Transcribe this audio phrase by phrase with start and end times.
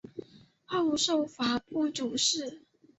[0.65, 2.63] 后授法部主事。